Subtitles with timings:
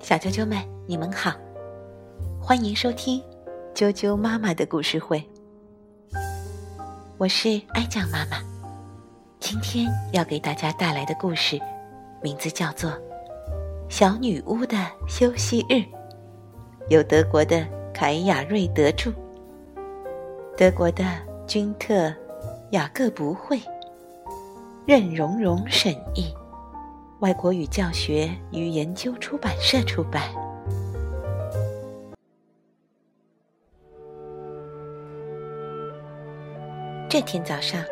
[0.00, 1.32] 小啾啾们，你们好，
[2.40, 3.22] 欢迎收听
[3.74, 5.22] 啾啾妈妈的故事会。
[7.16, 8.38] 我是哀酱妈妈，
[9.40, 11.58] 今天要给大家带来的故事，
[12.22, 12.90] 名字叫做
[13.88, 14.76] 《小女巫的
[15.08, 15.74] 休息日》，
[16.88, 19.10] 由德国的凯雅瑞德著，
[20.56, 21.04] 德国的
[21.46, 22.12] 君特
[22.70, 23.60] 雅各不会，
[24.86, 26.34] 任蓉蓉审译。
[27.20, 30.22] 外国语教学与研究出版社出版。
[37.08, 37.82] 这天早上，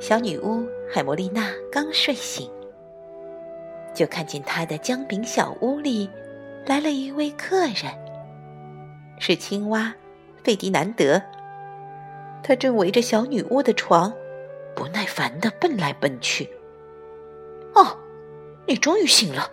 [0.00, 2.50] 小女巫海莫丽娜刚睡醒，
[3.94, 6.08] 就看见她的姜饼小屋里
[6.66, 7.92] 来了一位客人，
[9.18, 9.94] 是青蛙
[10.42, 11.22] 费迪南德。
[12.42, 14.12] 他正围着小女巫的床，
[14.74, 16.48] 不耐烦的蹦来蹦去。
[17.74, 17.96] 哦，
[18.66, 19.50] 你终于醒了。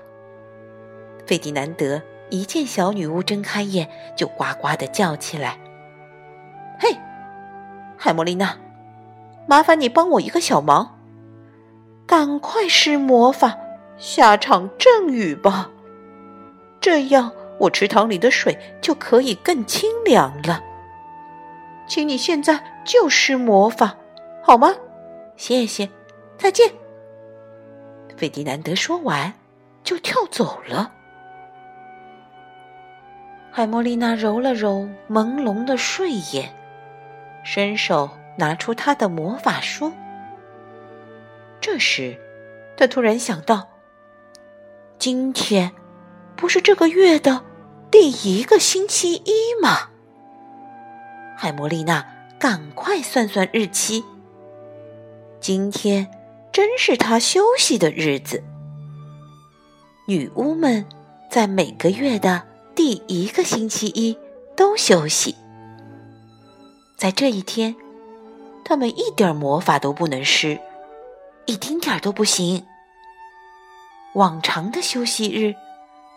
[1.25, 5.59] 费迪南德一见小女巫睁开眼，就呱呱的叫起来
[6.79, 6.97] ：“嘿，
[7.97, 8.57] 海莫丽娜，
[9.47, 10.97] 麻烦你帮我一个小忙，
[12.05, 13.57] 赶快施魔法
[13.97, 15.69] 下场阵雨吧，
[16.81, 20.63] 这样我池塘里的水就可以更清凉了。
[21.87, 23.97] 请你现在就施魔法，
[24.43, 24.75] 好吗？
[25.35, 25.89] 谢谢，
[26.37, 26.71] 再见。”
[28.19, 29.33] 费迪南德说完，
[29.81, 30.91] 就跳走了。
[33.49, 36.53] 海莫丽娜揉了揉朦胧的睡眼，
[37.45, 39.93] 伸手拿出她的魔法书。
[41.61, 42.19] 这时，
[42.75, 43.69] 她突然想到：
[44.97, 45.71] 今天
[46.35, 47.45] 不是这个月的
[47.89, 49.31] 第一个星期一
[49.61, 49.89] 吗？
[51.37, 52.05] 海莫丽娜
[52.37, 54.03] 赶快算算日期，
[55.39, 56.18] 今天。
[56.51, 58.43] 真是他休息的日子。
[60.07, 60.85] 女巫们
[61.29, 62.43] 在每个月的
[62.75, 64.17] 第一个星期一
[64.55, 65.35] 都休息。
[66.97, 67.75] 在这一天，
[68.65, 70.59] 她们一点魔法都不能施，
[71.45, 72.65] 一丁点儿都不行。
[74.13, 75.55] 往常的休息日，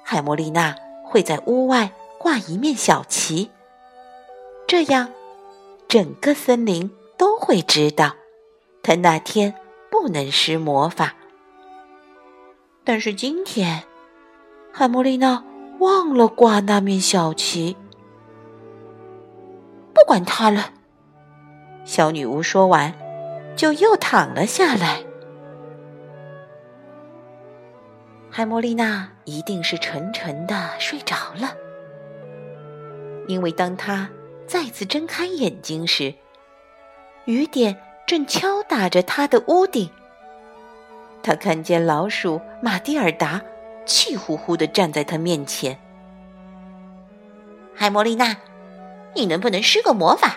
[0.02, 0.74] 海莫丽娜
[1.04, 3.50] 会在屋外挂一面小旗，
[4.66, 5.10] 这样
[5.86, 8.16] 整个森林都会知道，
[8.82, 9.54] 她那天。
[9.92, 11.14] 不能施魔法，
[12.82, 13.84] 但是今天，
[14.72, 15.44] 海莫丽娜
[15.80, 17.76] 忘了挂那面小旗。
[19.92, 20.70] 不管他了，
[21.84, 22.94] 小女巫说完，
[23.54, 25.04] 就又躺了下来。
[28.31, 31.54] 海莫丽娜一定是沉沉的睡着了，
[33.28, 34.08] 因为当她
[34.47, 36.14] 再次睁开眼睛时，
[37.26, 37.78] 雨点。
[38.12, 39.88] 正敲打着他的屋顶，
[41.22, 43.40] 他看见老鼠马蒂尔达
[43.86, 45.80] 气呼呼的站在他面前。
[47.74, 48.36] 海莫丽娜，
[49.14, 50.36] 你能不能施个魔法，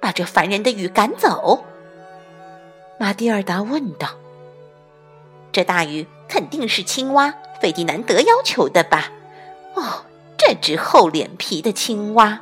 [0.00, 1.64] 把这烦人的雨赶走？
[3.00, 4.10] 马蒂尔达问道。
[5.50, 9.10] 这大雨肯定是青蛙费迪南德要求的吧？
[9.74, 10.04] 哦，
[10.38, 12.38] 这只厚脸皮的青蛙！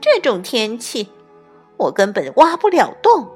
[0.00, 1.08] 这种天气，
[1.76, 3.34] 我根本挖不了洞。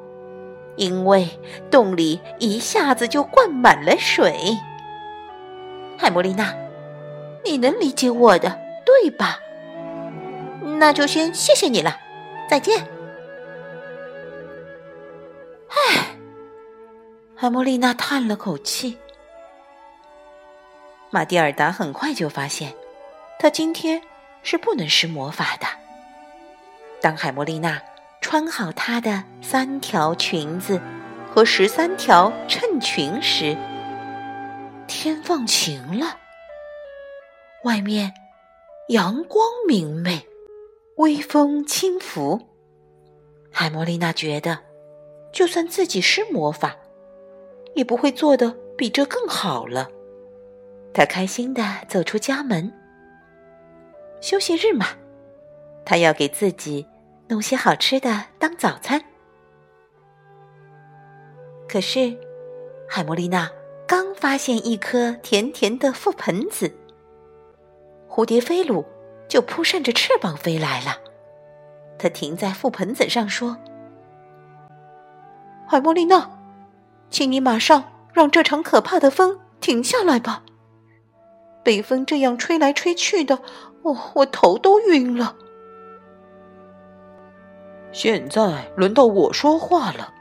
[0.77, 1.28] 因为
[1.71, 4.56] 洞里一下子就灌满了水，
[5.99, 6.55] 海莫丽娜，
[7.44, 9.38] 你能理解我的，对吧？
[10.78, 11.97] 那就先谢谢你了，
[12.49, 12.87] 再见。
[15.69, 16.16] 唉，
[17.34, 18.97] 海莫丽娜叹了口气。
[21.11, 22.72] 马蒂尔达很快就发现，
[23.38, 24.00] 她今天
[24.43, 25.66] 是不能施魔法的。
[27.00, 27.81] 当海莫丽娜。
[28.32, 30.81] 穿好她的三条裙子
[31.31, 33.54] 和十三条衬裙时，
[34.87, 36.16] 天放晴了，
[37.65, 38.15] 外面
[38.88, 40.26] 阳光明媚，
[40.97, 42.41] 微风轻拂。
[43.50, 44.60] 海莫丽娜觉得，
[45.31, 46.75] 就算自己施魔法，
[47.75, 49.91] 也不会做的比这更好了。
[50.94, 52.73] 她开心的走出家门。
[54.23, 54.87] 休息日嘛，
[55.85, 56.87] 她要给自己。
[57.29, 59.03] 弄些好吃的当早餐。
[61.69, 62.17] 可是，
[62.89, 63.51] 海莫丽娜
[63.87, 66.71] 刚发现一颗甜甜的覆盆子，
[68.09, 68.85] 蝴蝶飞鲁
[69.29, 70.99] 就扑扇着翅膀飞来了。
[71.99, 73.57] 它停在覆盆子上说
[75.67, 76.31] ：“海莫丽娜，
[77.09, 80.43] 请你马上让这场可怕的风停下来吧！
[81.63, 83.37] 北风这样吹来吹去的，
[83.83, 85.37] 哦，我头都晕了。”
[87.93, 90.12] 现在轮到我说话了，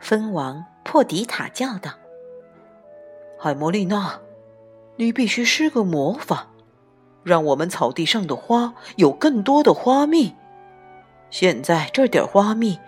[0.00, 1.90] 蜂王破迪塔叫道
[3.38, 4.18] ：“海魔丽娜，
[4.96, 6.48] 你必须施个魔法，
[7.22, 10.34] 让我们草地上的花有更多的花蜜。
[11.28, 12.80] 现在这点花蜜，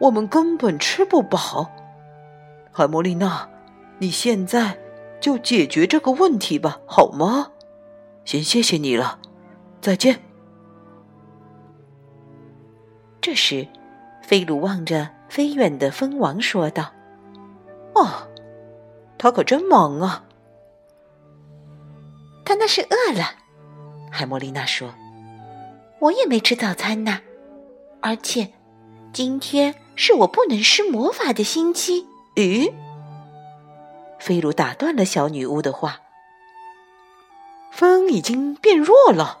[0.00, 1.70] 我们根本吃不饱。
[2.72, 3.48] 海魔丽娜，
[3.98, 4.76] 你现在
[5.20, 7.52] 就解决这个问题吧，好吗？
[8.24, 9.20] 先谢谢你了，
[9.80, 10.25] 再见。
[13.26, 13.66] 这时，
[14.22, 16.92] 菲鲁望着飞远的蜂王说道
[17.92, 18.28] ：“哦，
[19.18, 20.24] 他可真忙啊。
[22.44, 23.32] 他那是饿了。”
[24.12, 24.94] 海莫丽娜说
[25.98, 27.18] ：“我也没吃早餐呢。”
[28.00, 28.52] 而且，
[29.12, 32.06] 今天是我不能施魔法的星期。
[32.36, 32.72] 咦？
[34.20, 36.00] 菲鲁打断了小女巫的话。
[37.72, 39.40] 风已经变弱了，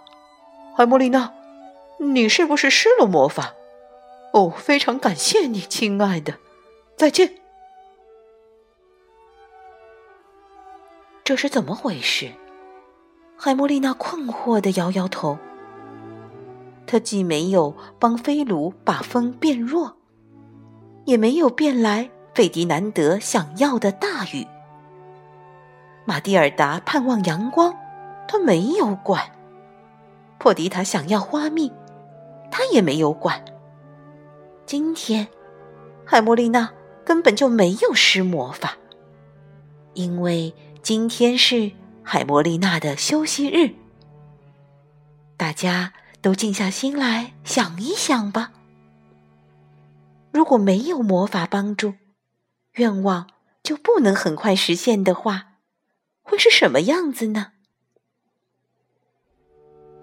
[0.76, 1.32] 海莫丽娜，
[2.00, 3.54] 你是不是施了魔法？
[4.36, 6.34] 哦，非常感谢你，亲爱的。
[6.94, 7.36] 再见。
[11.24, 12.32] 这是怎么回事？
[13.38, 15.38] 海莫丽娜困惑的摇摇头。
[16.86, 19.96] 他既没有帮菲卢把风变弱，
[21.06, 24.46] 也没有变来费迪南德想要的大雨。
[26.04, 27.74] 马蒂尔达盼望阳光，
[28.28, 29.18] 他没有管；
[30.38, 31.72] 珀迪塔想要花蜜，
[32.50, 33.42] 他也没有管。
[34.66, 35.28] 今天，
[36.04, 36.72] 海莫丽娜
[37.04, 38.76] 根本就没有施魔法，
[39.94, 40.52] 因为
[40.82, 41.70] 今天是
[42.02, 43.74] 海莫丽娜的休息日。
[45.36, 45.92] 大家。
[46.22, 48.50] 都静下心来想一想吧。
[50.32, 51.94] 如果没有魔法帮助，
[52.72, 53.28] 愿望
[53.62, 55.58] 就不能很快实现的话，
[56.22, 57.52] 会是什么样子呢？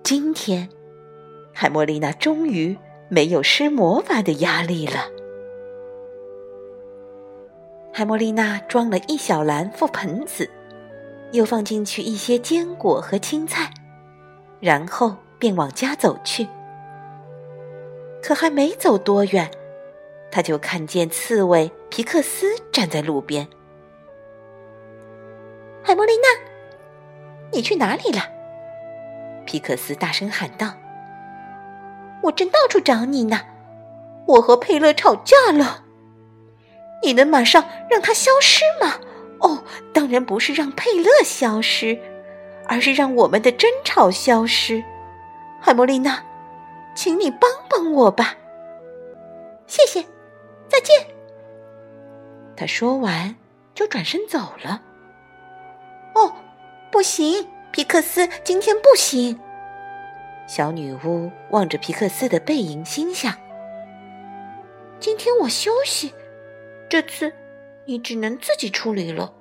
[0.02, 0.70] 今天，
[1.54, 2.78] 海莫丽娜终于
[3.14, 5.06] 没有施魔法的压力了。
[7.94, 10.50] 海莫丽娜装了一小篮覆盆子，
[11.32, 13.72] 又放进去一些坚果和青菜，
[14.60, 15.16] 然后。
[15.40, 16.48] 便往家走去，
[18.22, 19.52] 可还没走多远，
[20.32, 23.46] 他就看见刺猬皮克斯站在路边。
[25.84, 26.30] 海莫丽娜，
[27.52, 28.22] 你去哪里了？
[29.46, 30.74] 皮克斯大声喊道
[32.24, 33.42] ：“我正到处找你呢，
[34.26, 35.84] 我和佩勒吵架了，
[37.04, 39.00] 你能马上让他消失吗？
[39.42, 42.00] 哦，当然不是让佩勒消失，
[42.66, 44.84] 而是让我们的争吵消失。”
[45.60, 46.24] 海莫丽娜，
[46.96, 48.36] 请你帮帮我吧，
[49.68, 50.02] 谢谢，
[50.68, 51.08] 再见。
[52.56, 53.36] 他说完
[53.74, 54.82] 就转身走了。
[56.16, 56.34] 哦，
[56.92, 59.38] 不行，皮克斯，今天不行。
[60.48, 63.34] 小女巫望着皮克斯的背影，心想：
[65.00, 66.14] 今天我休息，
[66.90, 67.34] 这次
[67.86, 69.34] 你只能自己处理了。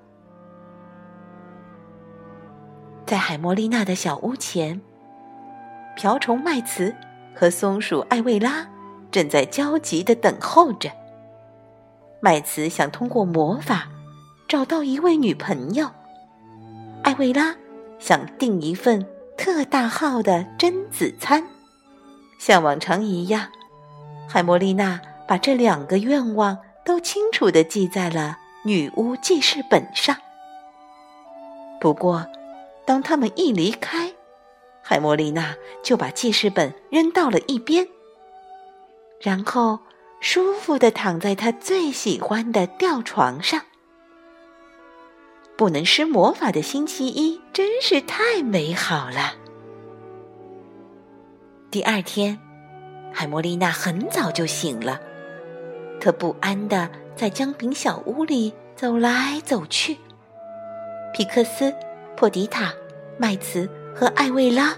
[3.06, 4.80] 在海莫丽娜的小屋前。
[5.94, 6.94] 瓢虫麦茨
[7.34, 8.66] 和松鼠艾薇拉
[9.10, 10.90] 正在焦急的等候着。
[12.18, 13.90] 麦茨想通过魔法
[14.48, 15.90] 找到一位女朋友，
[17.02, 17.54] 艾薇拉
[17.98, 19.06] 想订一份
[19.42, 21.44] 特大号的榛子餐。
[22.38, 23.48] 像往常一样，
[24.28, 30.16] 海莫丽娜把这两个愿望都清楚的记在了女巫记事本上。
[31.80, 32.24] 不过，
[32.86, 34.12] 当他们一离开，
[34.80, 37.88] 海莫丽娜就把记事本扔到了一边，
[39.20, 39.80] 然后
[40.20, 43.60] 舒服的躺在她最喜欢的吊床上。
[45.62, 49.32] 不能施魔法的星期一真是太美好了。
[51.70, 52.36] 第二天，
[53.12, 55.00] 海莫丽娜很早就醒了，
[56.00, 59.96] 她不安地在姜饼小屋里走来走去。
[61.14, 61.72] 皮克斯、
[62.16, 62.74] 珀迪塔、
[63.16, 63.70] 麦茨。
[63.94, 64.76] 和艾薇拉，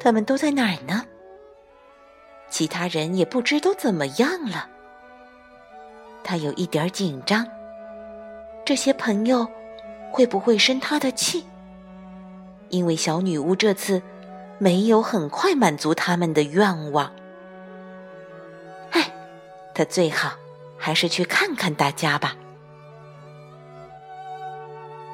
[0.00, 1.04] 他们都在哪儿呢？
[2.48, 4.68] 其他人也不知都怎么样了。
[6.24, 7.46] 他有一点紧张，
[8.64, 9.46] 这些朋友
[10.10, 11.44] 会不会生他的气？
[12.68, 14.02] 因为小女巫这次
[14.58, 17.12] 没有很快满足他们的愿望。
[18.92, 19.12] 唉，
[19.74, 20.32] 他最好
[20.76, 22.36] 还是去看看大家吧。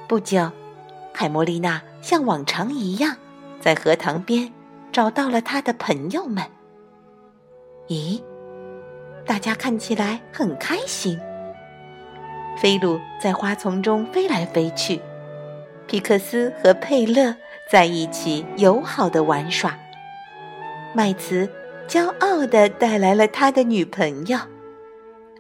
[0.09, 0.51] 不久。
[1.19, 3.17] 海莫丽娜像往常一样，
[3.59, 4.53] 在荷塘边
[4.93, 6.45] 找到了她的朋友们。
[7.89, 8.23] 咦，
[9.25, 11.19] 大家看起来很开心。
[12.57, 15.01] 菲鲁在花丛中飞来飞去，
[15.87, 17.37] 皮克斯和佩勒
[17.71, 19.79] 在一起友好的玩耍。
[20.95, 21.51] 麦茨
[21.87, 24.39] 骄傲地带来了他的女朋友。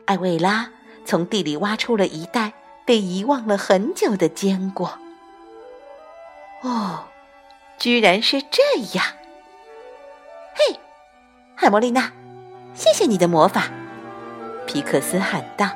[0.04, 0.70] 艾薇拉
[1.06, 2.52] 从地里挖出了一袋
[2.84, 4.98] 被遗忘了很久的坚果。
[6.62, 7.06] 哦，
[7.78, 8.62] 居然是这
[8.94, 9.04] 样！
[10.54, 10.78] 嘿，
[11.54, 12.12] 海莫丽娜，
[12.74, 13.70] 谢谢你的魔法！
[14.66, 15.66] 皮克斯喊道。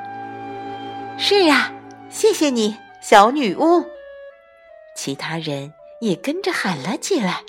[1.23, 1.71] 是啊，
[2.09, 3.85] 谢谢你，小女巫。
[4.97, 7.45] 其他人也跟着喊了起来。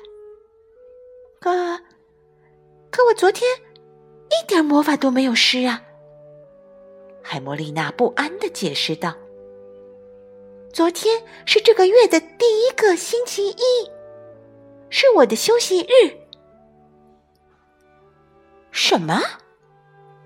[1.40, 1.78] 可，
[2.90, 3.50] 可我昨天
[4.28, 5.82] 一点魔法都没有施啊！
[7.24, 9.16] 海莫丽娜不安的解释道。
[10.74, 13.90] 昨天是这个月的第一个星期一，
[14.90, 16.12] 是我的休息日。
[18.72, 19.22] 什么？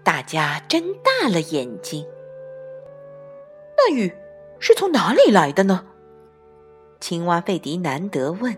[0.03, 2.03] 大家睁大了眼睛。
[3.77, 4.13] 那雨
[4.59, 5.85] 是从哪里来的呢？
[6.99, 8.55] 青蛙费迪南德问。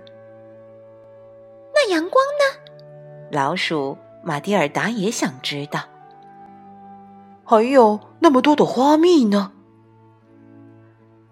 [1.73, 2.73] 那阳光呢？
[3.31, 5.81] 老鼠马蒂尔达也想知道。
[7.43, 9.51] 还有那么多的花蜜呢？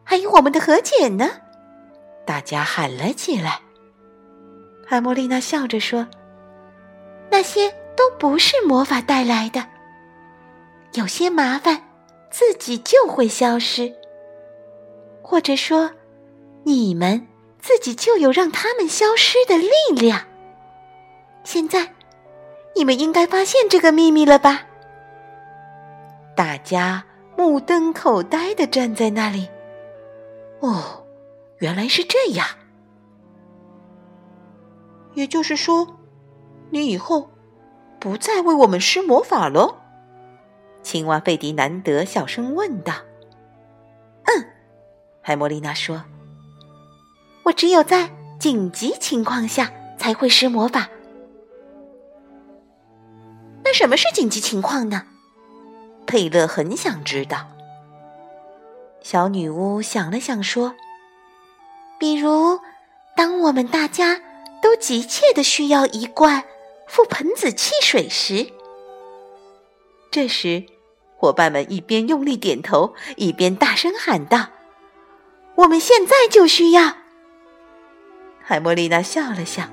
[0.03, 1.29] 还有我们的和解呢！
[2.25, 3.59] 大家喊了起来。
[4.87, 6.07] 艾莫丽娜笑着说
[7.31, 9.65] ：“那些都不是魔法带来的。
[10.93, 11.81] 有些麻烦
[12.37, 13.95] 自己就会消失，
[15.21, 15.89] 或者说，
[16.65, 17.25] 你们
[17.59, 20.19] 自己就有让他们消失的力量。
[21.45, 21.93] 现在，
[22.75, 24.63] 你们应该发现这个秘密了吧？”
[26.35, 27.05] 大家
[27.37, 29.47] 目瞪口呆的站在那里。
[30.59, 31.05] 哦，
[31.59, 32.45] 原来是这样。
[35.13, 35.87] 也就是说，
[36.69, 37.29] 你以后
[37.97, 39.83] 不再为我们施魔法了？
[40.85, 42.93] 青蛙费迪南德小声问道。
[44.25, 44.45] “嗯。”
[45.19, 46.05] 海莫丽娜说
[47.41, 50.87] ，“我只有在紧急情况下才会施魔法。
[53.63, 55.07] 那什么是紧急情况呢？”
[56.05, 57.47] 佩勒很想知道。
[59.01, 60.75] 小女巫想了想，说
[61.99, 62.59] ：“比如，
[63.15, 64.21] 当我们大家
[64.61, 66.43] 都急切的需要一罐
[66.87, 68.51] 覆盆子汽水时，
[70.11, 70.65] 这时，
[71.17, 74.47] 伙伴们一边用力点头，一边大声喊道
[75.55, 76.97] ：‘我们现在就需要！’”
[78.43, 79.63] 海莫丽娜笑了笑：“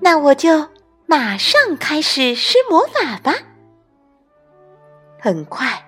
[0.00, 0.68] 那我就
[1.06, 3.34] 马上开始施魔法吧。”
[5.18, 5.82] 很快。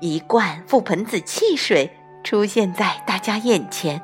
[0.00, 1.88] 一罐覆盆子汽水
[2.24, 4.02] 出现在大家眼前。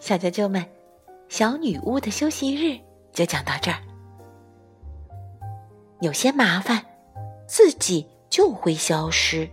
[0.00, 0.64] 小啾啾们，
[1.28, 2.78] 小女巫的休息日
[3.12, 3.78] 就讲到这儿。
[6.00, 6.84] 有些麻烦，
[7.46, 9.48] 自己就会消失，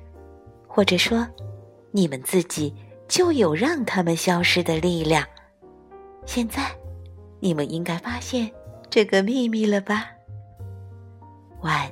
[0.67, 1.27] 或者说，
[1.91, 2.73] 你们自己
[3.07, 5.25] 就有让他们消失的力量。
[6.25, 6.71] 现在，
[7.39, 8.51] 你们应该发现。
[8.87, 10.09] 这个秘密了吧？
[11.61, 11.91] 晚。